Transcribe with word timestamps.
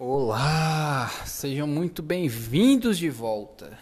Olá, 0.00 1.08
sejam 1.26 1.66
muito 1.66 2.04
bem-vindos 2.04 2.98
de 2.98 3.10
volta 3.10 3.76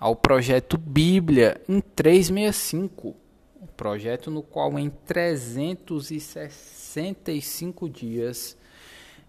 ao 0.00 0.16
projeto 0.16 0.76
Bíblia 0.76 1.62
em 1.68 1.80
365, 1.80 3.14
um 3.62 3.66
projeto 3.76 4.32
no 4.32 4.42
qual 4.42 4.76
em 4.76 4.90
365 4.90 7.88
dias 7.88 8.56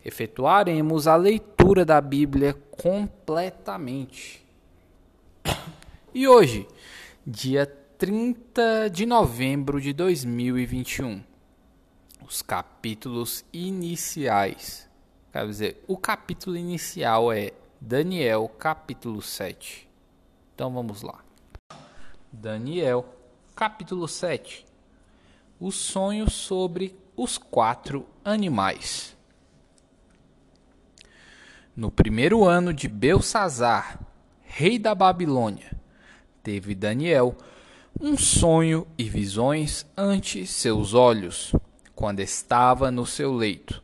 efetuaremos 0.04 1.06
a 1.06 1.16
leitura 1.16 1.86
da 1.86 2.02
Bíblia 2.02 2.56
completamente. 2.72 4.44
E 6.12 6.28
hoje, 6.28 6.68
dia 7.24 7.68
30 8.00 8.90
de 8.90 9.06
novembro 9.06 9.80
de 9.80 9.94
2021, 9.94 11.22
os 12.28 12.42
capítulos 12.42 13.46
iniciais 13.54 14.90
Quer 15.36 15.46
dizer, 15.48 15.84
o 15.86 15.98
capítulo 15.98 16.56
inicial 16.56 17.30
é 17.30 17.52
Daniel, 17.82 18.48
capítulo 18.58 19.22
7. 19.22 19.86
Então 20.54 20.72
vamos 20.72 21.02
lá. 21.02 21.20
Daniel, 22.32 23.14
capítulo 23.54 24.08
7. 24.08 24.66
O 25.60 25.74
sonho 25.74 26.32
sobre 26.32 26.98
os 27.18 27.38
quatro 27.38 28.08
animais. 28.24 29.14
No 31.76 31.92
primeiro 31.92 32.46
ano 32.46 32.74
de 32.74 32.88
Belsazar, 32.88 34.00
rei 34.42 34.80
da 34.80 34.96
Babilônia, 34.96 35.78
teve 36.42 36.74
Daniel 36.74 37.36
um 38.00 38.18
sonho 38.18 38.88
e 38.98 39.04
visões 39.10 39.86
ante 39.98 40.48
seus 40.48 40.94
olhos, 40.94 41.54
quando 41.94 42.22
estava 42.22 42.90
no 42.90 43.06
seu 43.06 43.34
leito 43.34 43.84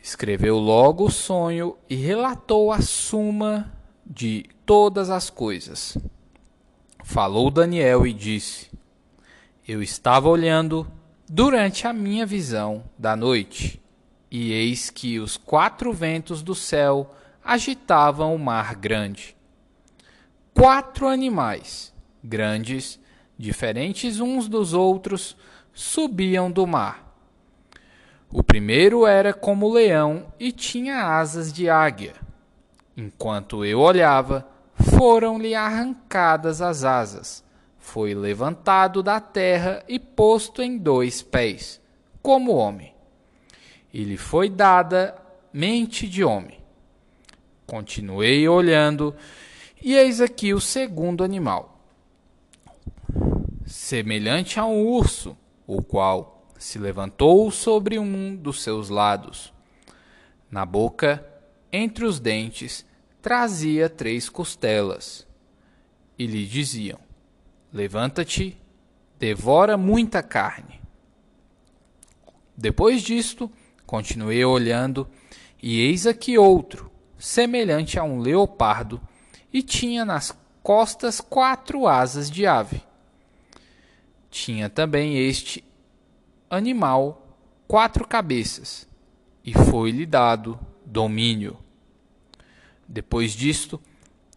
Escreveu 0.00 0.58
logo 0.58 1.06
o 1.06 1.10
sonho 1.10 1.76
e 1.88 1.94
relatou 1.94 2.72
a 2.72 2.80
suma 2.80 3.72
de 4.06 4.44
todas 4.64 5.10
as 5.10 5.28
coisas. 5.28 5.98
Falou 7.04 7.50
Daniel 7.50 8.06
e 8.06 8.12
disse: 8.12 8.70
Eu 9.66 9.82
estava 9.82 10.28
olhando 10.28 10.90
durante 11.28 11.86
a 11.86 11.92
minha 11.92 12.24
visão 12.24 12.84
da 12.96 13.16
noite, 13.16 13.82
e 14.30 14.52
eis 14.52 14.88
que 14.88 15.18
os 15.18 15.36
quatro 15.36 15.92
ventos 15.92 16.42
do 16.42 16.54
céu 16.54 17.14
agitavam 17.44 18.34
o 18.34 18.38
mar 18.38 18.76
grande. 18.76 19.36
Quatro 20.54 21.06
animais, 21.08 21.92
grandes, 22.22 22.98
diferentes 23.36 24.20
uns 24.20 24.48
dos 24.48 24.72
outros, 24.72 25.36
subiam 25.72 26.50
do 26.50 26.66
mar 26.66 27.07
o 28.30 28.42
primeiro 28.42 29.06
era 29.06 29.32
como 29.32 29.72
leão 29.72 30.26
e 30.38 30.52
tinha 30.52 31.06
asas 31.06 31.52
de 31.52 31.70
águia. 31.70 32.14
Enquanto 32.96 33.64
eu 33.64 33.80
olhava, 33.80 34.46
foram-lhe 34.74 35.54
arrancadas 35.54 36.60
as 36.60 36.84
asas. 36.84 37.44
Foi 37.78 38.14
levantado 38.14 39.02
da 39.02 39.18
terra 39.18 39.82
e 39.88 39.98
posto 39.98 40.62
em 40.62 40.76
dois 40.76 41.22
pés, 41.22 41.80
como 42.20 42.52
homem. 42.54 42.94
E 43.92 44.04
lhe 44.04 44.18
foi 44.18 44.50
dada 44.50 45.16
mente 45.50 46.06
de 46.06 46.22
homem. 46.22 46.58
Continuei 47.66 48.46
olhando, 48.46 49.14
e 49.82 49.94
eis 49.94 50.20
aqui 50.20 50.52
o 50.52 50.60
segundo 50.60 51.24
animal, 51.24 51.80
semelhante 53.64 54.58
a 54.58 54.66
um 54.66 54.86
urso, 54.86 55.36
o 55.66 55.82
qual 55.82 56.37
se 56.58 56.78
levantou 56.78 57.50
sobre 57.50 57.98
um 57.98 58.34
dos 58.34 58.62
seus 58.62 58.88
lados. 58.88 59.52
Na 60.50 60.66
boca, 60.66 61.24
entre 61.72 62.04
os 62.04 62.18
dentes, 62.18 62.84
trazia 63.22 63.88
três 63.88 64.28
costelas. 64.28 65.26
E 66.18 66.26
lhe 66.26 66.44
diziam: 66.44 66.98
Levanta-te, 67.72 68.58
devora 69.18 69.76
muita 69.76 70.22
carne. 70.22 70.80
Depois 72.56 73.02
disto, 73.02 73.50
continuei 73.86 74.44
olhando, 74.44 75.08
e 75.62 75.80
eis 75.80 76.06
aqui 76.06 76.36
outro, 76.36 76.90
semelhante 77.16 77.98
a 77.98 78.02
um 78.02 78.18
leopardo, 78.18 79.00
e 79.52 79.62
tinha 79.62 80.04
nas 80.04 80.36
costas 80.62 81.20
quatro 81.20 81.86
asas 81.86 82.28
de 82.28 82.46
ave. 82.46 82.82
Tinha 84.30 84.68
também 84.68 85.16
este 85.18 85.64
animal 86.50 87.26
quatro 87.66 88.08
cabeças, 88.08 88.88
e 89.44 89.52
foi-lhe 89.52 90.06
dado 90.06 90.58
domínio. 90.84 91.58
Depois 92.86 93.32
disto, 93.32 93.78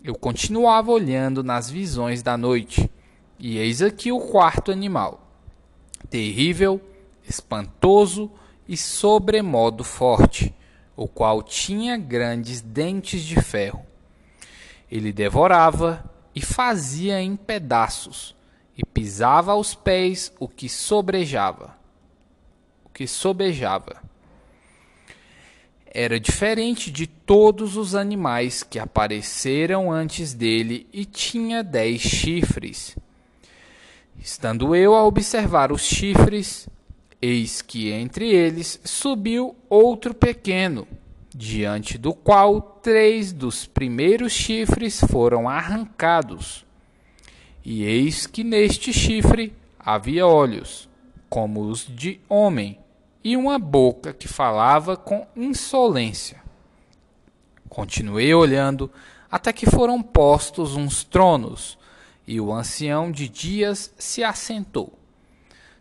eu 0.03 0.15
continuava 0.15 0.91
olhando 0.91 1.41
nas 1.41 1.69
visões 1.69 2.21
da 2.21 2.35
noite, 2.35 2.91
e 3.39 3.57
eis 3.57 3.81
aqui 3.81 4.11
o 4.11 4.19
quarto 4.19 4.71
animal, 4.71 5.25
terrível, 6.09 6.81
espantoso 7.27 8.29
e 8.67 8.75
sobremodo 8.75 9.83
forte, 9.83 10.53
o 10.95 11.07
qual 11.07 11.41
tinha 11.41 11.95
grandes 11.95 12.59
dentes 12.59 13.23
de 13.23 13.41
ferro. 13.41 13.85
Ele 14.91 15.13
devorava 15.13 16.03
e 16.35 16.41
fazia 16.41 17.21
em 17.21 17.37
pedaços, 17.37 18.35
e 18.77 18.85
pisava 18.85 19.53
aos 19.53 19.73
pés 19.73 20.33
o 20.37 20.49
que 20.49 20.67
sobrejava 20.67 21.80
que 23.01 23.07
sobejava. 23.07 23.99
Era 25.91 26.19
diferente 26.19 26.91
de 26.91 27.07
todos 27.07 27.75
os 27.75 27.95
animais 27.95 28.61
que 28.61 28.77
apareceram 28.77 29.91
antes 29.91 30.35
dele 30.35 30.85
e 30.93 31.03
tinha 31.03 31.63
dez 31.63 31.99
chifres. 31.99 32.95
Estando 34.19 34.75
eu 34.75 34.93
a 34.93 35.03
observar 35.03 35.71
os 35.71 35.81
chifres, 35.81 36.69
eis 37.19 37.59
que 37.59 37.89
entre 37.89 38.29
eles 38.29 38.79
subiu 38.85 39.55
outro 39.67 40.13
pequeno, 40.13 40.87
diante 41.35 41.97
do 41.97 42.13
qual 42.13 42.61
três 42.83 43.33
dos 43.33 43.65
primeiros 43.65 44.31
chifres 44.31 45.01
foram 45.09 45.49
arrancados. 45.49 46.63
E 47.65 47.83
eis 47.83 48.27
que 48.27 48.43
neste 48.43 48.93
chifre 48.93 49.55
havia 49.79 50.27
olhos, 50.27 50.87
como 51.31 51.61
os 51.61 51.87
de 51.87 52.19
homem, 52.27 52.77
e 53.23 53.37
uma 53.37 53.59
boca 53.59 54.13
que 54.13 54.27
falava 54.27 54.97
com 54.97 55.27
insolência. 55.35 56.41
Continuei 57.69 58.33
olhando 58.33 58.91
até 59.31 59.53
que 59.53 59.65
foram 59.65 60.01
postos 60.01 60.75
uns 60.75 61.03
tronos, 61.03 61.77
e 62.27 62.39
o 62.39 62.51
ancião 62.53 63.11
de 63.11 63.29
dias 63.29 63.93
se 63.97 64.23
assentou. 64.23 64.93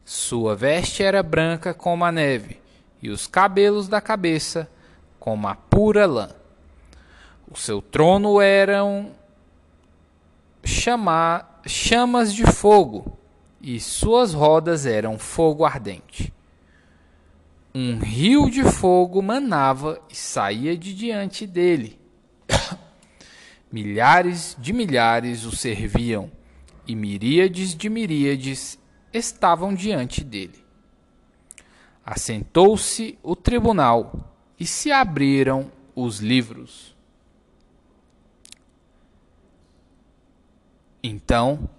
Sua 0.04 0.54
veste 0.54 1.02
era 1.02 1.22
branca 1.22 1.74
como 1.74 2.04
a 2.04 2.12
neve, 2.12 2.60
e 3.02 3.10
os 3.10 3.26
cabelos 3.26 3.88
da 3.88 4.00
cabeça 4.00 4.70
como 5.18 5.48
a 5.48 5.54
pura 5.54 6.06
lã. 6.06 6.30
O 7.50 7.56
seu 7.56 7.82
trono 7.82 8.40
eram 8.40 9.10
chamar, 10.62 11.60
chamas 11.66 12.32
de 12.32 12.46
fogo, 12.46 13.18
e 13.60 13.80
suas 13.80 14.32
rodas 14.32 14.86
eram 14.86 15.18
fogo 15.18 15.64
ardente. 15.64 16.32
Um 17.72 17.98
rio 17.98 18.50
de 18.50 18.64
fogo 18.64 19.22
manava 19.22 20.02
e 20.10 20.14
saía 20.16 20.76
de 20.76 20.92
diante 20.92 21.46
dele. 21.46 22.00
milhares 23.70 24.56
de 24.58 24.72
milhares 24.72 25.44
o 25.44 25.54
serviam, 25.54 26.30
e 26.84 26.96
miríades 26.96 27.72
de 27.76 27.88
miríades 27.88 28.76
estavam 29.12 29.72
diante 29.72 30.24
dele. 30.24 30.64
Assentou-se 32.04 33.16
o 33.22 33.36
tribunal 33.36 34.34
e 34.58 34.66
se 34.66 34.90
abriram 34.90 35.70
os 35.94 36.18
livros. 36.18 36.96
Então 41.00 41.70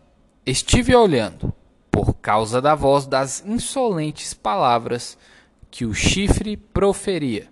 estive 0.45 0.95
olhando, 0.95 1.53
por 1.91 2.13
causa 2.13 2.61
da 2.61 2.75
voz 2.75 3.05
das 3.05 3.45
insolentes 3.45 4.33
palavras 4.33 5.17
que 5.71 5.85
o 5.85 5.93
chifre 5.93 6.57
proferia. 6.57 7.47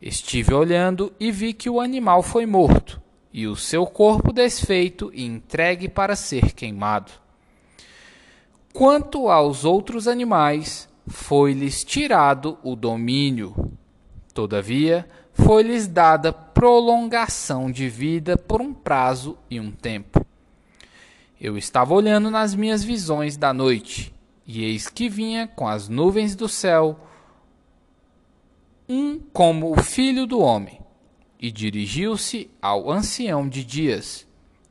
Estive 0.00 0.52
olhando 0.52 1.12
e 1.18 1.30
vi 1.30 1.54
que 1.54 1.70
o 1.70 1.80
animal 1.80 2.24
foi 2.24 2.44
morto, 2.44 3.00
e 3.32 3.46
o 3.46 3.54
seu 3.54 3.86
corpo 3.86 4.32
desfeito 4.32 5.10
e 5.14 5.24
entregue 5.24 5.88
para 5.88 6.16
ser 6.16 6.52
queimado. 6.52 7.12
Quanto 8.72 9.28
aos 9.28 9.64
outros 9.64 10.08
animais, 10.08 10.88
foi-lhes 11.06 11.84
tirado 11.84 12.58
o 12.64 12.74
domínio. 12.74 13.72
Todavia, 14.34 15.08
foi-lhes 15.32 15.86
dada 15.86 16.32
prolongação 16.32 17.70
de 17.70 17.88
vida 17.88 18.36
por 18.36 18.60
um 18.60 18.74
prazo 18.74 19.38
e 19.48 19.60
um 19.60 19.70
tempo. 19.70 20.24
Eu 21.40 21.56
estava 21.56 21.94
olhando 21.94 22.30
nas 22.30 22.54
minhas 22.54 22.82
visões 22.82 23.36
da 23.36 23.52
noite, 23.52 24.11
e 24.46 24.64
eis 24.64 24.88
que 24.88 25.08
vinha 25.08 25.46
com 25.46 25.68
as 25.68 25.88
nuvens 25.88 26.34
do 26.34 26.48
céu 26.48 26.98
um 28.88 29.18
como 29.32 29.72
o 29.72 29.82
filho 29.82 30.26
do 30.26 30.40
homem. 30.40 30.80
E 31.40 31.50
dirigiu-se 31.50 32.50
ao 32.60 32.90
ancião 32.90 33.48
de 33.48 33.64
dias, 33.64 34.26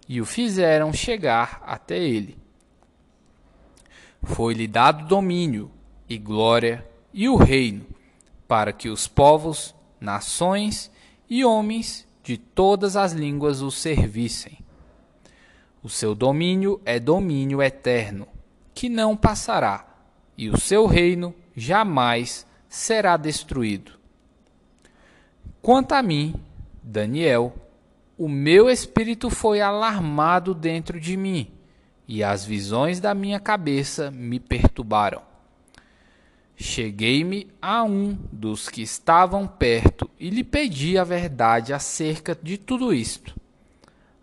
e 0.07 0.21
o 0.21 0.25
fizeram 0.25 0.93
chegar 0.93 1.61
até 1.65 1.97
ele. 1.97 2.37
Foi-lhe 4.23 4.67
dado 4.67 5.05
domínio, 5.05 5.71
e 6.07 6.17
glória, 6.17 6.87
e 7.13 7.27
o 7.27 7.35
reino, 7.35 7.85
para 8.47 8.71
que 8.71 8.89
os 8.89 9.07
povos, 9.07 9.75
nações 9.99 10.91
e 11.29 11.43
homens 11.43 12.07
de 12.23 12.37
todas 12.37 12.95
as 12.95 13.13
línguas 13.13 13.61
o 13.61 13.71
servissem. 13.71 14.59
O 15.81 15.89
seu 15.89 16.13
domínio 16.13 16.79
é 16.85 16.99
domínio 16.99 17.61
eterno, 17.61 18.27
que 18.73 18.89
não 18.89 19.15
passará, 19.15 19.85
e 20.37 20.49
o 20.49 20.57
seu 20.57 20.85
reino 20.85 21.33
jamais 21.55 22.45
será 22.67 23.17
destruído. 23.17 23.93
Quanto 25.61 25.93
a 25.93 26.01
mim, 26.01 26.35
Daniel, 26.81 27.53
o 28.17 28.27
meu 28.27 28.69
espírito 28.69 29.29
foi 29.29 29.61
alarmado 29.61 30.53
dentro 30.53 30.99
de 30.99 31.15
mim, 31.17 31.51
e 32.07 32.23
as 32.23 32.45
visões 32.45 32.99
da 32.99 33.13
minha 33.13 33.39
cabeça 33.39 34.11
me 34.11 34.39
perturbaram. 34.39 35.21
Cheguei-me 36.55 37.47
a 37.59 37.83
um 37.83 38.15
dos 38.31 38.69
que 38.69 38.83
estavam 38.83 39.47
perto 39.47 40.09
e 40.19 40.29
lhe 40.29 40.43
pedi 40.43 40.97
a 40.97 41.03
verdade 41.03 41.73
acerca 41.73 42.37
de 42.39 42.57
tudo 42.57 42.93
isto. 42.93 43.35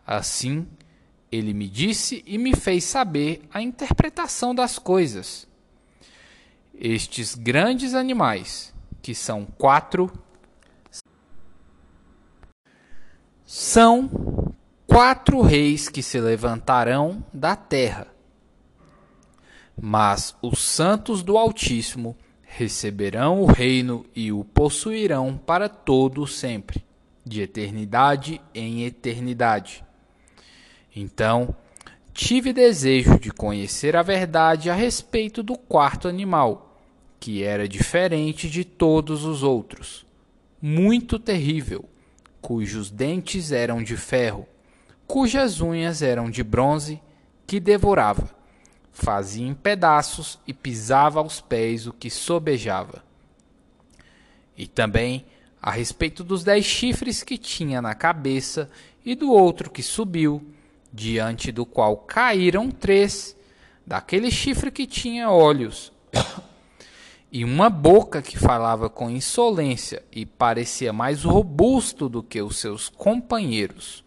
Assim, 0.06 0.66
ele 1.30 1.52
me 1.52 1.68
disse 1.68 2.22
e 2.26 2.38
me 2.38 2.54
fez 2.56 2.84
saber 2.84 3.42
a 3.52 3.60
interpretação 3.60 4.54
das 4.54 4.78
coisas. 4.78 5.46
Estes 6.74 7.34
grandes 7.34 7.94
animais, 7.94 8.72
que 9.02 9.14
são 9.14 9.44
quatro, 9.44 10.10
são 13.44 14.54
quatro 14.86 15.42
reis 15.42 15.88
que 15.88 16.02
se 16.02 16.20
levantarão 16.20 17.24
da 17.32 17.54
terra. 17.54 18.06
Mas 19.80 20.34
os 20.42 20.60
santos 20.60 21.22
do 21.22 21.36
Altíssimo 21.36 22.16
receberão 22.42 23.42
o 23.42 23.46
reino 23.46 24.04
e 24.16 24.32
o 24.32 24.42
possuirão 24.42 25.36
para 25.36 25.68
todo 25.68 26.26
sempre, 26.26 26.84
de 27.24 27.42
eternidade 27.42 28.40
em 28.54 28.84
eternidade. 28.84 29.84
Então, 30.94 31.54
tive 32.12 32.52
desejo 32.52 33.18
de 33.18 33.30
conhecer 33.30 33.94
a 33.96 34.02
verdade 34.02 34.70
a 34.70 34.74
respeito 34.74 35.42
do 35.42 35.56
quarto 35.56 36.08
animal, 36.08 36.80
que 37.20 37.42
era 37.42 37.68
diferente 37.68 38.48
de 38.48 38.64
todos 38.64 39.24
os 39.24 39.42
outros, 39.42 40.06
muito 40.60 41.18
terrível, 41.18 41.84
cujos 42.40 42.90
dentes 42.90 43.52
eram 43.52 43.82
de 43.82 43.96
ferro, 43.96 44.46
cujas 45.06 45.60
unhas 45.60 46.02
eram 46.02 46.30
de 46.30 46.42
bronze, 46.42 47.00
que 47.46 47.58
devorava, 47.58 48.30
fazia 48.92 49.46
em 49.46 49.54
pedaços 49.54 50.38
e 50.46 50.52
pisava 50.52 51.20
aos 51.20 51.40
pés 51.40 51.86
o 51.86 51.92
que 51.92 52.10
sobejava. 52.10 53.02
E 54.56 54.66
também 54.66 55.24
a 55.62 55.70
respeito 55.70 56.22
dos 56.22 56.44
dez 56.44 56.64
chifres 56.64 57.22
que 57.22 57.38
tinha 57.38 57.80
na 57.80 57.94
cabeça 57.94 58.70
e 59.04 59.14
do 59.14 59.32
outro 59.32 59.70
que 59.70 59.82
subiu, 59.82 60.44
diante 60.92 61.52
do 61.52 61.66
qual 61.66 61.96
caíram 61.96 62.70
três, 62.70 63.36
daquele 63.86 64.30
chifre 64.30 64.70
que 64.70 64.86
tinha 64.86 65.30
olhos, 65.30 65.92
e 67.30 67.44
uma 67.44 67.68
boca 67.68 68.22
que 68.22 68.38
falava 68.38 68.88
com 68.88 69.10
insolência 69.10 70.02
e 70.10 70.24
parecia 70.24 70.92
mais 70.92 71.24
robusto 71.24 72.08
do 72.08 72.22
que 72.22 72.40
os 72.40 72.58
seus 72.58 72.88
companheiros. 72.88 74.04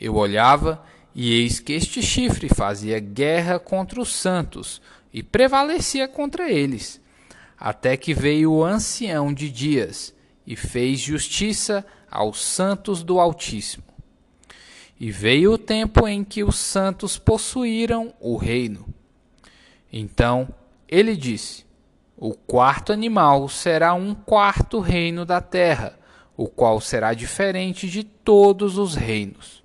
Eu 0.00 0.14
olhava, 0.14 0.84
e 1.14 1.32
eis 1.32 1.58
que 1.58 1.72
este 1.72 2.02
chifre 2.02 2.48
fazia 2.48 3.00
guerra 3.00 3.58
contra 3.58 4.00
os 4.00 4.14
santos 4.14 4.82
e 5.12 5.22
prevalecia 5.22 6.06
contra 6.06 6.50
eles, 6.50 7.00
até 7.58 7.96
que 7.96 8.12
veio 8.12 8.52
o 8.52 8.64
ancião 8.64 9.32
de 9.32 9.50
dias 9.50 10.14
e 10.46 10.54
fez 10.54 11.00
justiça 11.00 11.84
aos 12.10 12.42
santos 12.42 13.02
do 13.02 13.18
Altíssimo. 13.18 13.85
E 14.98 15.10
veio 15.10 15.52
o 15.52 15.58
tempo 15.58 16.08
em 16.08 16.24
que 16.24 16.42
os 16.42 16.56
santos 16.56 17.18
possuíram 17.18 18.14
o 18.18 18.36
reino. 18.36 18.86
Então 19.92 20.48
ele 20.88 21.14
disse: 21.14 21.66
O 22.16 22.32
quarto 22.32 22.92
animal 22.92 23.46
será 23.48 23.92
um 23.92 24.14
quarto 24.14 24.80
reino 24.80 25.26
da 25.26 25.40
terra, 25.40 25.98
o 26.34 26.48
qual 26.48 26.80
será 26.80 27.12
diferente 27.12 27.88
de 27.88 28.04
todos 28.04 28.78
os 28.78 28.94
reinos. 28.94 29.62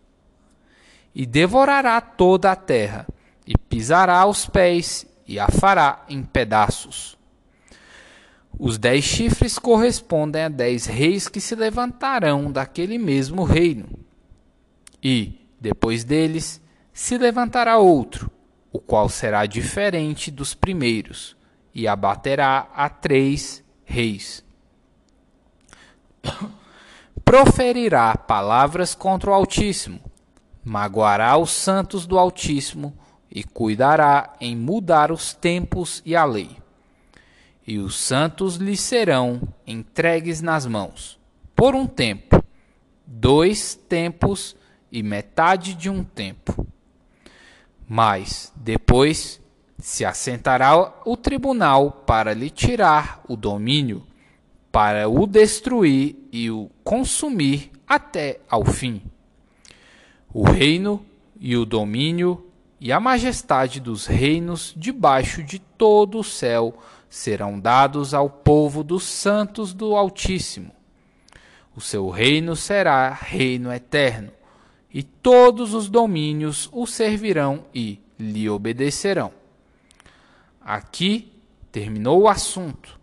E 1.16 1.26
devorará 1.26 2.00
toda 2.02 2.52
a 2.52 2.56
terra, 2.56 3.08
e 3.48 3.58
pisará 3.58 4.26
os 4.26 4.46
pés, 4.46 5.08
e 5.26 5.40
a 5.40 5.48
fará 5.48 6.06
em 6.10 6.24
pedaços. 6.24 7.18
Os 8.60 8.78
dez 8.78 9.06
chifres 9.06 9.58
correspondem 9.58 10.44
a 10.44 10.50
dez 10.50 10.86
reis 10.86 11.30
que 11.30 11.40
se 11.40 11.56
levantarão 11.56 12.52
daquele 12.52 12.98
mesmo 12.98 13.44
reino 13.44 13.88
e, 15.04 15.48
depois 15.60 16.04
deles, 16.04 16.62
se 16.94 17.18
levantará 17.18 17.78
outro, 17.78 18.30
o 18.72 18.80
qual 18.80 19.10
será 19.10 19.46
diferente 19.46 20.30
dos 20.30 20.54
primeiros, 20.54 21.36
e 21.74 21.88
abaterá 21.88 22.70
a 22.76 22.90
três 22.90 23.64
reis. 23.84 24.44
Proferirá 27.24 28.16
palavras 28.16 28.94
contra 28.94 29.32
o 29.32 29.34
Altíssimo, 29.34 30.00
magoará 30.64 31.38
os 31.38 31.52
santos 31.52 32.06
do 32.06 32.20
Altíssimo 32.20 32.94
e 33.30 33.44
cuidará 33.44 34.34
em 34.40 34.56
mudar 34.56 35.12
os 35.12 35.34
tempos 35.34 36.02
e 36.06 36.16
a 36.16 36.26
lei. 36.26 36.58
E 37.66 37.78
os 37.78 37.96
santos 37.98 38.56
lhe 38.56 38.76
serão 38.76 39.42
entregues 39.66 40.42
nas 40.42 40.66
mãos, 40.66 41.18
por 41.56 41.74
um 41.74 41.88
tempo, 41.88 42.44
dois 43.06 43.76
tempos 43.76 44.56
e 44.92 45.02
metade 45.02 45.74
de 45.74 45.90
um 45.90 46.04
tempo. 46.04 46.68
Mas 47.88 48.52
depois 48.56 49.42
se 49.80 50.06
assentará 50.06 50.94
o 51.06 51.18
tribunal 51.18 51.92
para 52.06 52.34
lhe 52.34 52.50
tirar 52.50 53.24
o 53.28 53.36
domínio, 53.36 54.04
para 54.72 55.10
o 55.10 55.26
destruir 55.26 56.16
e 56.32 56.50
o 56.52 56.70
consumir 56.84 57.72
até 57.88 58.40
ao 58.50 58.64
fim. 58.64 59.02
O 60.34 60.44
reino 60.44 61.04
e 61.40 61.58
o 61.58 61.66
domínio 61.66 62.46
e 62.80 62.92
a 62.92 63.00
majestade 63.00 63.80
dos 63.80 64.06
reinos 64.06 64.74
debaixo 64.78 65.44
de 65.44 65.60
todo 65.60 66.20
o 66.20 66.24
céu 66.24 66.78
serão 67.10 67.60
dados 67.60 68.14
ao 68.14 68.30
povo 68.30 68.84
dos 68.84 69.04
santos 69.04 69.74
do 69.74 69.96
Altíssimo. 69.96 70.72
O 71.76 71.82
seu 71.82 72.10
reino 72.10 72.56
será 72.56 73.12
reino 73.14 73.72
eterno 73.72 74.32
e 74.94 75.04
todos 75.04 75.74
os 75.74 75.90
domínios 75.90 76.70
o 76.72 76.86
servirão 76.86 77.66
e 77.74 78.00
lhe 78.20 78.50
obedecerão. 78.50 79.32
Aqui 80.60 81.32
terminou 81.72 82.22
o 82.22 82.28
assunto. 82.28 83.00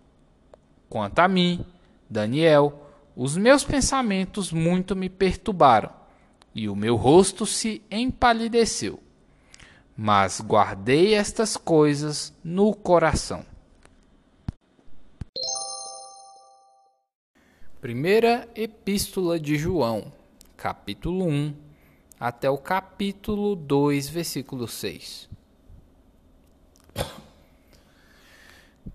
Quanto 0.88 1.18
a 1.18 1.28
mim, 1.28 1.64
Daniel, 2.08 2.88
os 3.16 3.36
meus 3.36 3.64
pensamentos 3.64 4.52
muito 4.52 4.94
me 4.94 5.08
perturbaram, 5.08 5.90
e 6.54 6.68
o 6.68 6.76
meu 6.76 6.96
rosto 6.96 7.44
se 7.44 7.82
empalideceu. 7.90 9.00
Mas 9.96 10.40
guardei 10.40 11.14
estas 11.14 11.56
coisas 11.56 12.32
no 12.44 12.74
coração. 12.74 13.44
Primeira 17.80 18.48
Epístola 18.54 19.38
de 19.38 19.56
João, 19.56 20.12
capítulo 20.56 21.26
1, 21.26 21.54
até 22.18 22.50
o 22.50 22.58
capítulo 22.58 23.54
2, 23.54 24.08
versículo 24.08 24.66
6. 24.66 25.28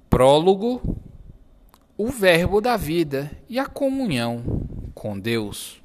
Prólogo: 0.09 0.97
O 1.97 2.07
Verbo 2.07 2.59
da 2.59 2.75
vida 2.75 3.31
e 3.47 3.57
a 3.57 3.65
comunhão 3.65 4.43
com 4.93 5.17
Deus. 5.17 5.81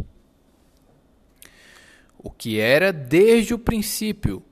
O 2.19 2.31
que 2.31 2.59
era 2.59 2.93
desde 2.93 3.55
o 3.55 3.59
princípio, 3.59 4.43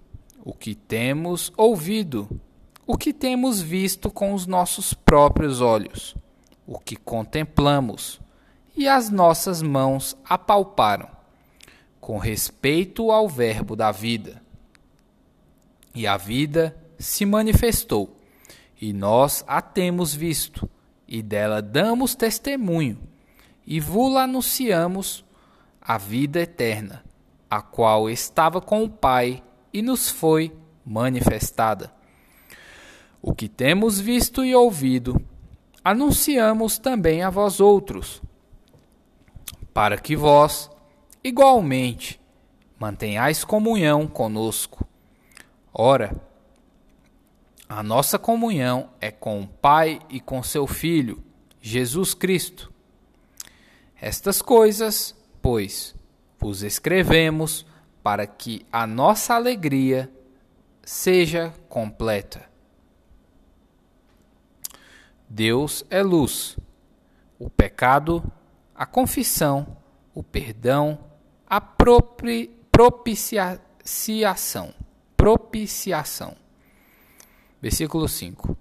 o 0.45 0.55
que 0.55 0.75
temos 0.75 1.53
ouvido, 1.57 2.29
o 2.87 2.97
que 2.97 3.13
temos 3.13 3.61
visto 3.61 4.11
com 4.11 4.33
os 4.33 4.47
nossos 4.47 4.95
próprios 4.95 5.61
olhos, 5.61 6.15
o 6.65 6.79
que 6.79 6.95
contemplamos 6.95 8.21
e 8.77 8.87
as 8.87 9.11
nossas 9.11 9.61
mãos 9.63 10.17
apalparam 10.25 11.16
com 12.07 12.19
respeito 12.19 13.11
ao 13.11 13.29
Verbo 13.29 13.75
da 13.75 13.91
vida. 13.91 14.41
E 15.93 16.07
a 16.07 16.17
vida 16.17 16.77
se 16.97 17.27
manifestou, 17.27 18.17
e 18.81 18.93
nós 18.93 19.43
a 19.45 19.61
temos 19.61 20.15
visto, 20.15 20.71
e 21.09 21.21
dela 21.21 21.61
damos 21.61 22.15
testemunho, 22.15 22.97
e 23.67 23.81
vos 23.81 24.15
anunciamos 24.15 25.25
a 25.83 25.99
vida 25.99 26.39
eterna, 26.39 27.05
a 27.51 27.61
qual 27.61 28.09
estava 28.09 28.61
com 28.61 28.85
o 28.85 28.89
Pai 28.89 29.43
e 29.73 29.83
nos 29.83 30.09
foi 30.09 30.57
manifestada. 30.85 31.93
O 33.21 33.35
que 33.35 33.49
temos 33.49 33.99
visto 33.99 34.45
e 34.45 34.55
ouvido, 34.55 35.21
anunciamos 35.83 36.79
também 36.79 37.25
a 37.25 37.31
vós 37.31 37.59
outros, 37.59 38.23
para 39.75 39.99
que 39.99 40.15
vós, 40.15 40.71
igualmente, 41.27 42.21
mantenhais 42.79 43.45
comunhão 43.45 44.07
conosco. 44.07 44.87
Ora, 45.75 46.15
a 47.69 47.83
nossa 47.83 48.17
comunhão 48.17 48.91
é 49.01 49.11
com 49.11 49.43
o 49.43 49.49
Pai 49.49 49.99
e 50.09 50.21
com 50.21 50.41
seu 50.41 50.69
Filho, 50.69 51.21
Jesus 51.61 52.15
Cristo. 52.15 52.73
Estas 54.01 54.41
coisas, 54.41 55.17
pois, 55.43 55.97
vos 56.39 56.63
escrevemos 56.63 57.67
para 58.05 58.25
que 58.25 58.65
a 58.71 58.87
nossa 58.87 59.35
alegria 59.35 60.09
seja 60.85 61.53
completa. 61.69 62.49
Deus 65.29 65.85
é 65.91 66.05
luz. 66.05 66.57
O 67.37 67.51
pecado, 67.51 68.23
a 68.73 68.87
confissão, 68.87 69.77
o 70.15 70.23
perdão, 70.23 71.06
a 71.47 71.61
propri, 71.61 72.51
propiciação. 72.71 74.75
Propiciação. 75.17 76.37
Versículo 77.61 78.09
5. 78.09 78.57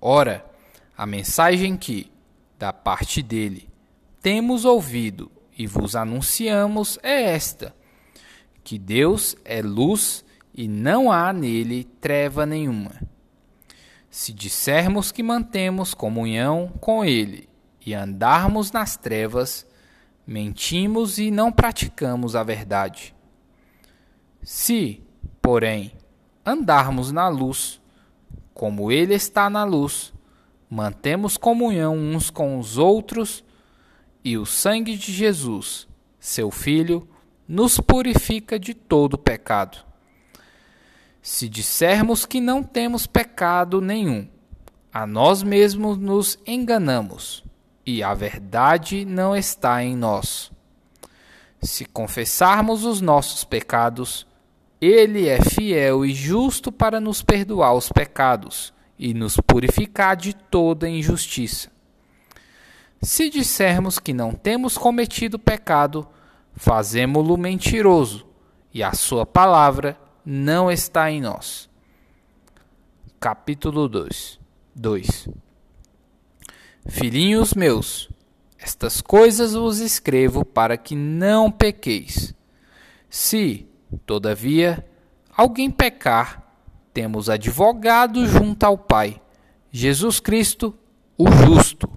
Ora, 0.00 0.44
a 0.96 1.06
mensagem 1.06 1.76
que, 1.76 2.10
da 2.58 2.72
parte 2.72 3.22
dele, 3.22 3.68
temos 4.20 4.64
ouvido 4.64 5.30
e 5.56 5.66
vos 5.66 5.94
anunciamos 5.94 6.98
é 7.02 7.34
esta: 7.34 7.74
que 8.64 8.78
Deus 8.78 9.36
é 9.44 9.62
luz 9.62 10.24
e 10.54 10.66
não 10.66 11.12
há 11.12 11.32
nele 11.32 11.84
treva 12.00 12.46
nenhuma. 12.46 13.00
Se 14.10 14.32
dissermos 14.32 15.12
que 15.12 15.22
mantemos 15.22 15.92
comunhão 15.92 16.72
com 16.80 17.04
ele 17.04 17.48
e 17.84 17.94
andarmos 17.94 18.72
nas 18.72 18.96
trevas, 18.96 19.66
mentimos 20.26 21.18
e 21.18 21.30
não 21.30 21.52
praticamos 21.52 22.34
a 22.34 22.42
verdade. 22.42 23.14
Se, 24.42 25.02
porém, 25.40 25.92
andarmos 26.44 27.12
na 27.12 27.28
luz, 27.28 27.80
como 28.52 28.90
ele 28.90 29.14
está 29.14 29.48
na 29.48 29.64
luz, 29.64 30.12
mantemos 30.68 31.36
comunhão 31.36 31.96
uns 31.96 32.30
com 32.30 32.58
os 32.58 32.76
outros, 32.76 33.44
e 34.24 34.36
o 34.36 34.44
sangue 34.44 34.96
de 34.96 35.12
Jesus, 35.12 35.86
seu 36.18 36.50
Filho, 36.50 37.08
nos 37.46 37.78
purifica 37.78 38.58
de 38.58 38.74
todo 38.74 39.16
pecado. 39.16 39.78
Se 41.22 41.48
dissermos 41.48 42.26
que 42.26 42.40
não 42.40 42.62
temos 42.62 43.06
pecado 43.06 43.80
nenhum, 43.80 44.28
a 44.92 45.06
nós 45.06 45.44
mesmos 45.44 45.96
nos 45.96 46.38
enganamos 46.44 47.45
e 47.86 48.02
a 48.02 48.12
verdade 48.12 49.04
não 49.04 49.36
está 49.36 49.82
em 49.82 49.96
nós. 49.96 50.50
Se 51.62 51.84
confessarmos 51.84 52.84
os 52.84 53.00
nossos 53.00 53.44
pecados, 53.44 54.26
Ele 54.80 55.28
é 55.28 55.40
fiel 55.40 56.04
e 56.04 56.12
justo 56.12 56.72
para 56.72 57.00
nos 57.00 57.22
perdoar 57.22 57.74
os 57.74 57.90
pecados 57.90 58.74
e 58.98 59.14
nos 59.14 59.36
purificar 59.36 60.16
de 60.16 60.34
toda 60.34 60.88
injustiça. 60.88 61.70
Se 63.00 63.30
dissermos 63.30 63.98
que 63.98 64.12
não 64.12 64.32
temos 64.32 64.76
cometido 64.76 65.38
pecado, 65.38 66.06
fazemo-lo 66.54 67.36
mentiroso, 67.36 68.26
e 68.72 68.82
a 68.82 68.92
sua 68.92 69.24
palavra 69.24 69.98
não 70.24 70.70
está 70.70 71.10
em 71.10 71.20
nós. 71.20 71.70
Capítulo 73.20 73.88
2 73.88 74.40
2 74.74 75.45
Filhinhos 76.88 77.52
meus, 77.52 78.08
estas 78.58 79.00
coisas 79.00 79.54
vos 79.54 79.78
escrevo 79.78 80.44
para 80.44 80.76
que 80.76 80.94
não 80.94 81.50
pequeis. 81.50 82.34
Se, 83.10 83.66
todavia, 84.04 84.86
alguém 85.36 85.70
pecar, 85.70 86.42
temos 86.92 87.28
advogado 87.28 88.26
junto 88.26 88.64
ao 88.64 88.78
Pai, 88.78 89.20
Jesus 89.70 90.20
Cristo, 90.20 90.74
o 91.18 91.30
justo. 91.30 91.90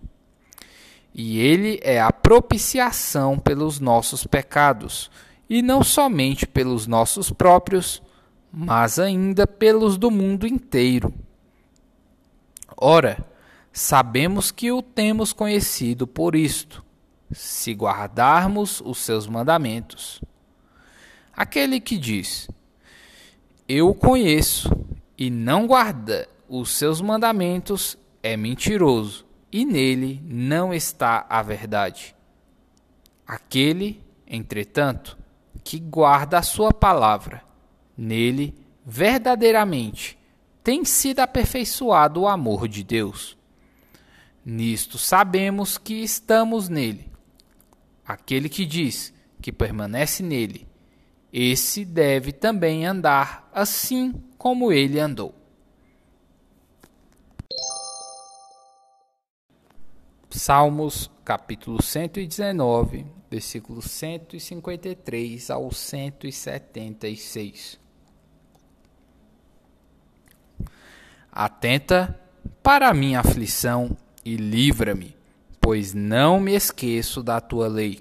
E 1.13 1.39
ele 1.39 1.79
é 1.83 2.01
a 2.01 2.11
propiciação 2.11 3.37
pelos 3.37 3.79
nossos 3.79 4.25
pecados, 4.25 5.09
e 5.49 5.61
não 5.61 5.83
somente 5.83 6.45
pelos 6.45 6.87
nossos 6.87 7.31
próprios, 7.31 8.01
mas 8.51 8.99
ainda 8.99 9.45
pelos 9.45 9.97
do 9.97 10.09
mundo 10.09 10.47
inteiro. 10.47 11.13
Ora, 12.75 13.28
Sabemos 13.81 14.51
que 14.51 14.73
o 14.73 14.81
temos 14.81 15.31
conhecido 15.31 16.05
por 16.05 16.35
isto, 16.35 16.83
se 17.31 17.71
guardarmos 17.71 18.81
os 18.81 18.97
seus 18.97 19.25
mandamentos. 19.25 20.19
Aquele 21.31 21.79
que 21.79 21.97
diz: 21.97 22.49
Eu 23.69 23.87
o 23.87 23.95
conheço 23.95 24.69
e 25.17 25.29
não 25.29 25.65
guarda 25.65 26.27
os 26.49 26.71
seus 26.71 26.99
mandamentos 26.99 27.97
é 28.21 28.35
mentiroso, 28.35 29.25
e 29.49 29.65
nele 29.65 30.21
não 30.25 30.73
está 30.73 31.25
a 31.29 31.41
verdade. 31.41 32.13
Aquele, 33.25 34.03
entretanto, 34.27 35.17
que 35.63 35.79
guarda 35.79 36.37
a 36.37 36.43
sua 36.43 36.73
palavra, 36.73 37.43
nele 37.97 38.53
verdadeiramente 38.85 40.19
tem 40.61 40.83
sido 40.83 41.21
aperfeiçoado 41.21 42.19
o 42.19 42.27
amor 42.27 42.67
de 42.67 42.83
Deus. 42.83 43.38
Nisto 44.45 44.97
sabemos 44.97 45.77
que 45.77 45.95
estamos 45.95 46.69
nele. 46.69 47.11
Aquele 48.05 48.47
que 48.49 48.65
diz 48.65 49.13
que 49.41 49.51
permanece 49.51 50.23
nele, 50.23 50.67
esse 51.31 51.85
deve 51.85 52.31
também 52.31 52.83
andar 52.85 53.47
assim 53.53 54.13
como 54.37 54.71
ele 54.71 54.99
andou. 54.99 55.35
Salmos 60.31 61.09
capítulo 61.25 61.81
119, 61.81 63.05
versículos 63.29 63.85
153 63.85 65.51
ao 65.51 65.71
176. 65.71 67.79
Atenta 71.31 72.19
para 72.63 72.89
a 72.89 72.93
minha 72.93 73.19
aflição 73.19 73.95
e 74.23 74.35
livra-me, 74.35 75.15
pois 75.59 75.93
não 75.93 76.39
me 76.39 76.53
esqueço 76.53 77.21
da 77.23 77.39
tua 77.39 77.67
lei. 77.67 77.99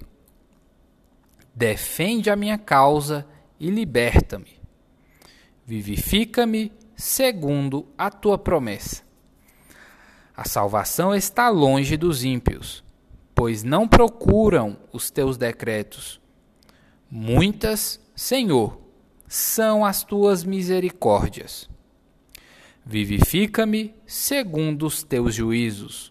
Defende 1.54 2.30
a 2.30 2.36
minha 2.36 2.56
causa 2.56 3.26
e 3.58 3.70
liberta-me. 3.70 4.60
Vivifica-me 5.66 6.72
segundo 6.96 7.86
a 7.96 8.10
tua 8.10 8.38
promessa. 8.38 9.02
A 10.36 10.44
salvação 10.44 11.14
está 11.14 11.48
longe 11.48 11.96
dos 11.96 12.24
ímpios, 12.24 12.84
pois 13.34 13.62
não 13.62 13.88
procuram 13.88 14.78
os 14.92 15.10
teus 15.10 15.36
decretos. 15.36 16.20
Muitas, 17.10 18.00
Senhor, 18.14 18.80
são 19.26 19.84
as 19.84 20.04
tuas 20.04 20.44
misericórdias. 20.44 21.68
Vivifica-me 22.90 23.94
segundo 24.06 24.86
os 24.86 25.02
teus 25.02 25.34
juízos. 25.34 26.10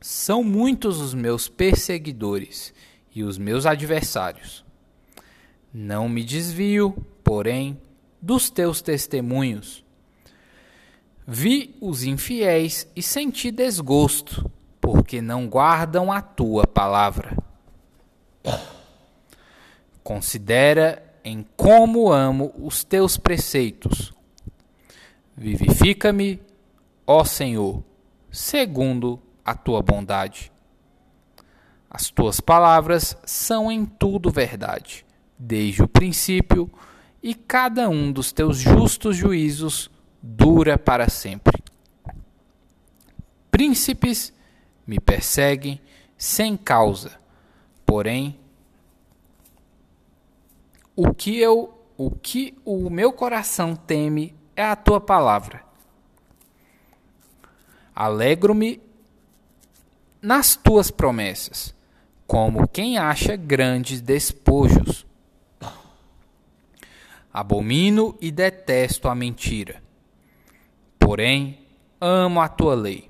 São 0.00 0.42
muitos 0.42 0.98
os 0.98 1.12
meus 1.12 1.48
perseguidores 1.48 2.72
e 3.14 3.22
os 3.22 3.36
meus 3.36 3.66
adversários. 3.66 4.64
Não 5.70 6.08
me 6.08 6.24
desvio, 6.24 6.96
porém, 7.22 7.78
dos 8.22 8.48
teus 8.48 8.80
testemunhos. 8.80 9.84
Vi 11.26 11.76
os 11.78 12.04
infiéis 12.04 12.88
e 12.96 13.02
senti 13.02 13.50
desgosto, 13.50 14.50
porque 14.80 15.20
não 15.20 15.46
guardam 15.46 16.10
a 16.10 16.22
tua 16.22 16.66
palavra. 16.66 17.36
Considera 20.02 21.04
em 21.22 21.44
como 21.54 22.10
amo 22.10 22.50
os 22.56 22.82
teus 22.82 23.18
preceitos 23.18 24.18
Vivifica-me, 25.40 26.38
ó 27.06 27.24
Senhor, 27.24 27.82
segundo 28.30 29.18
a 29.42 29.54
tua 29.54 29.80
bondade. 29.80 30.52
As 31.88 32.10
tuas 32.10 32.40
palavras 32.40 33.16
são 33.24 33.72
em 33.72 33.86
tudo 33.86 34.30
verdade, 34.30 35.02
desde 35.38 35.82
o 35.82 35.88
princípio, 35.88 36.70
e 37.22 37.34
cada 37.34 37.88
um 37.88 38.12
dos 38.12 38.32
teus 38.32 38.58
justos 38.58 39.16
juízos 39.16 39.90
dura 40.22 40.76
para 40.76 41.08
sempre. 41.08 41.64
príncipes 43.50 44.34
me 44.86 45.00
perseguem 45.00 45.80
sem 46.18 46.54
causa. 46.54 47.18
Porém, 47.86 48.38
o 50.94 51.14
que 51.14 51.38
eu 51.38 51.74
o 51.96 52.10
que 52.10 52.54
o 52.62 52.90
meu 52.90 53.10
coração 53.10 53.74
teme 53.74 54.38
é 54.60 54.64
a 54.64 54.76
tua 54.76 55.00
palavra. 55.00 55.64
Alegro-me 57.94 58.78
nas 60.20 60.54
tuas 60.54 60.90
promessas, 60.90 61.74
como 62.26 62.68
quem 62.68 62.98
acha 62.98 63.36
grandes 63.36 64.02
despojos. 64.02 65.06
Abomino 67.32 68.18
e 68.20 68.30
detesto 68.30 69.08
a 69.08 69.14
mentira, 69.14 69.82
porém 70.98 71.60
amo 72.00 72.40
a 72.40 72.48
tua 72.48 72.74
lei. 72.74 73.08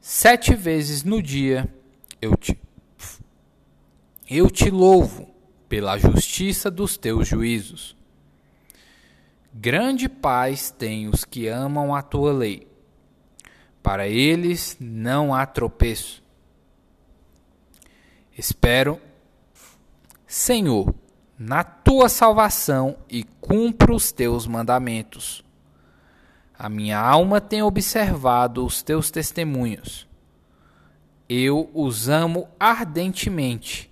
Sete 0.00 0.54
vezes 0.54 1.04
no 1.04 1.22
dia 1.22 1.72
eu 2.20 2.36
te, 2.36 2.58
eu 4.28 4.50
te 4.50 4.70
louvo 4.70 5.32
pela 5.68 5.98
justiça 5.98 6.70
dos 6.70 6.96
teus 6.96 7.28
juízos. 7.28 7.97
Grande 9.60 10.08
paz 10.08 10.70
têm 10.70 11.08
os 11.08 11.24
que 11.24 11.48
amam 11.48 11.92
a 11.92 12.00
tua 12.00 12.32
lei. 12.32 12.68
Para 13.82 14.06
eles 14.06 14.76
não 14.78 15.34
há 15.34 15.44
tropeço. 15.44 16.22
Espero, 18.36 19.00
Senhor, 20.28 20.94
na 21.36 21.64
tua 21.64 22.08
salvação 22.08 22.98
e 23.10 23.24
cumpro 23.40 23.96
os 23.96 24.12
teus 24.12 24.46
mandamentos. 24.46 25.44
A 26.56 26.68
minha 26.68 27.00
alma 27.00 27.40
tem 27.40 27.60
observado 27.60 28.64
os 28.64 28.80
teus 28.80 29.10
testemunhos. 29.10 30.06
Eu 31.28 31.68
os 31.74 32.08
amo 32.08 32.48
ardentemente. 32.60 33.90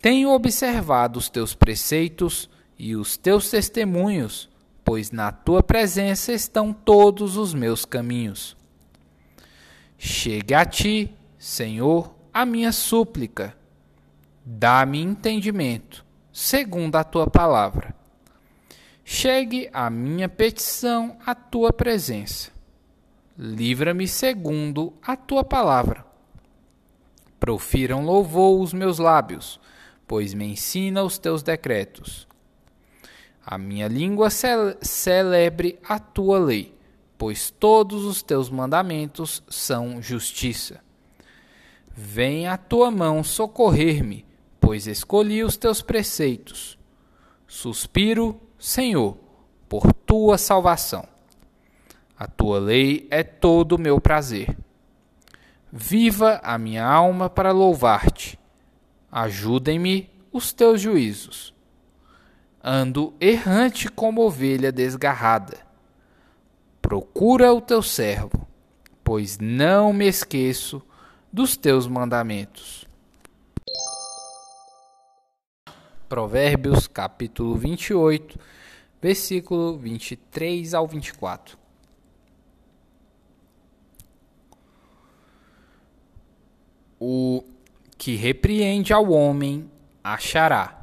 Tenho 0.00 0.30
observado 0.30 1.18
os 1.18 1.28
teus 1.28 1.54
preceitos 1.54 2.48
e 2.80 2.96
os 2.96 3.16
teus 3.16 3.50
testemunhos, 3.50 4.48
pois 4.84 5.10
na 5.10 5.30
tua 5.30 5.62
presença 5.62 6.32
estão 6.32 6.72
todos 6.72 7.36
os 7.36 7.54
meus 7.54 7.84
caminhos. 7.84 8.56
Chegue 9.98 10.54
a 10.54 10.64
ti, 10.64 11.14
Senhor, 11.38 12.14
a 12.32 12.46
minha 12.46 12.72
súplica. 12.72 13.56
Dá-me 14.44 15.00
entendimento, 15.00 16.04
segundo 16.32 16.96
a 16.96 17.04
tua 17.04 17.28
palavra 17.28 18.00
Chegue 19.12 19.68
a 19.72 19.90
minha 19.90 20.28
petição 20.28 21.18
à 21.26 21.34
tua 21.34 21.72
presença. 21.72 22.52
Livra-me 23.36 24.06
segundo 24.06 24.94
a 25.02 25.16
tua 25.16 25.42
palavra. 25.42 26.06
Profiram 27.40 28.04
louvor 28.04 28.60
os 28.60 28.72
meus 28.72 29.00
lábios, 29.00 29.58
pois 30.06 30.32
me 30.32 30.44
ensina 30.44 31.02
os 31.02 31.18
teus 31.18 31.42
decretos. 31.42 32.28
A 33.44 33.56
minha 33.56 33.88
língua 33.88 34.28
celebre 34.30 35.78
a 35.82 35.98
tua 35.98 36.38
lei, 36.38 36.74
pois 37.16 37.50
todos 37.50 38.04
os 38.04 38.22
teus 38.22 38.50
mandamentos 38.50 39.42
são 39.48 40.00
justiça. 40.00 40.80
Vem 41.90 42.46
a 42.46 42.56
tua 42.56 42.90
mão 42.90 43.24
socorrer-me, 43.24 44.24
pois 44.60 44.86
escolhi 44.86 45.42
os 45.42 45.56
teus 45.56 45.82
preceitos. 45.82 46.78
Suspiro 47.46 48.40
Senhor, 48.58 49.16
por 49.68 49.92
tua 49.92 50.36
salvação. 50.36 51.08
A 52.16 52.26
tua 52.26 52.58
lei 52.58 53.08
é 53.10 53.22
todo 53.22 53.72
o 53.72 53.80
meu 53.80 53.98
prazer. 53.98 54.54
Viva 55.72 56.40
a 56.42 56.58
minha 56.58 56.84
alma 56.84 57.30
para 57.30 57.52
louvar-te. 57.52 58.38
Ajudem-me 59.10 60.10
os 60.30 60.52
teus 60.52 60.80
juízos. 60.80 61.54
Ando 62.62 63.14
errante 63.18 63.88
como 63.88 64.20
ovelha 64.20 64.70
desgarrada. 64.70 65.58
Procura 66.82 67.54
o 67.54 67.60
teu 67.60 67.82
servo, 67.82 68.46
pois 69.02 69.38
não 69.38 69.94
me 69.94 70.06
esqueço 70.06 70.82
dos 71.32 71.56
teus 71.56 71.86
mandamentos. 71.86 72.86
Provérbios 76.06 76.86
capítulo 76.86 77.56
28, 77.56 78.38
versículo 79.00 79.78
23 79.78 80.74
ao 80.74 80.86
24. 80.86 81.56
O 86.98 87.42
que 87.96 88.16
repreende 88.16 88.92
ao 88.92 89.10
homem 89.10 89.70
achará, 90.04 90.78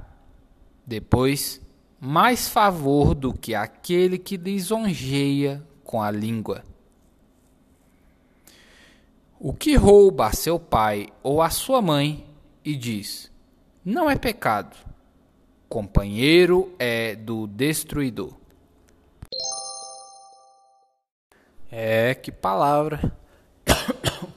depois, 0.83 1.61
mais 1.99 2.47
favor 2.47 3.13
do 3.13 3.33
que 3.33 3.55
aquele 3.55 4.17
que 4.17 4.37
lisonjeia 4.37 5.63
com 5.83 6.01
a 6.01 6.11
língua. 6.11 6.63
O 9.39 9.53
que 9.53 9.75
rouba 9.75 10.27
a 10.27 10.33
seu 10.33 10.59
pai 10.59 11.07
ou 11.21 11.41
a 11.41 11.49
sua 11.49 11.81
mãe 11.81 12.25
e 12.63 12.75
diz: 12.75 13.31
Não 13.85 14.09
é 14.09 14.15
pecado 14.15 14.87
Companheiro 15.69 16.73
é 16.79 17.13
do 17.13 17.45
destruidor. 17.45 18.33
É, 21.69 22.15
que 22.15 22.31
palavra. 22.31 23.11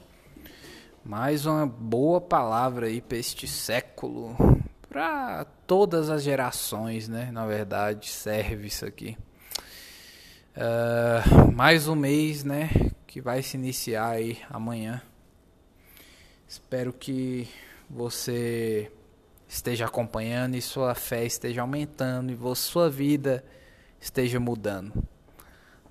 Mais 1.05 1.47
uma 1.47 1.67
boa 1.67 2.21
palavra 2.21 2.87
aí 2.87 3.01
para 3.01 3.17
este 3.17 3.47
século. 3.47 4.35
Para 4.91 5.45
todas 5.69 6.11
as 6.11 6.25
gerações, 6.25 7.09
né? 7.09 7.31
Na 7.31 7.47
verdade, 7.47 8.09
serve 8.09 8.67
isso 8.67 8.85
aqui. 8.85 9.17
Uh, 10.57 11.53
mais 11.53 11.87
um 11.87 11.95
mês, 11.95 12.43
né? 12.43 12.69
Que 13.07 13.21
vai 13.21 13.41
se 13.41 13.57
iniciar 13.57 14.09
aí 14.11 14.39
amanhã. 14.51 15.01
Espero 16.49 16.93
que 16.93 17.49
você 17.89 18.91
esteja 19.49 19.87
acompanhando 19.87 20.57
e 20.57 20.61
sua 20.61 20.93
fé 20.97 21.25
esteja 21.25 21.61
aumentando 21.61 22.33
e 22.33 22.57
sua 22.57 22.91
vida 22.91 23.45
esteja 24.01 24.41
mudando. 24.41 24.93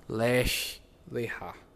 Lesh 0.06 0.82
Lehar. 1.10 1.69